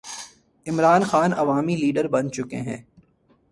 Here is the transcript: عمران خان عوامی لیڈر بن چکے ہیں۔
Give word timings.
عمران 0.65 1.03
خان 1.03 1.33
عوامی 1.33 1.75
لیڈر 1.75 2.07
بن 2.07 2.31
چکے 2.31 2.57
ہیں۔ 2.57 2.81